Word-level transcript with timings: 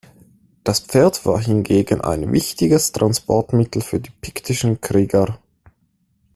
Das 0.63 0.79
Pferd 0.79 1.27
war 1.27 1.39
hingegen 1.39 2.01
ein 2.01 2.33
wichtiges 2.33 2.91
Transportmittel 2.91 3.83
für 3.83 3.99
die 3.99 4.09
piktischen 4.09 4.81
Krieger. 4.81 5.37